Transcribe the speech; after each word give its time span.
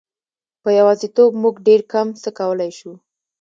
په 0.61 0.69
یوازیتوب 0.79 1.31
موږ 1.43 1.55
ډېر 1.67 1.81
کم 1.91 2.07
څه 2.21 2.29
کولای 2.39 2.71
شو. 2.79 2.91